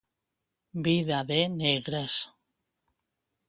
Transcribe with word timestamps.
Vida 0.87 1.19
de 1.31 1.39
negres. 1.61 2.15